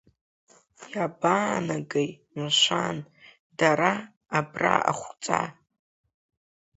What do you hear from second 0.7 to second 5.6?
Иабаанагеи, мшәан, дара, абра ахәҵа?!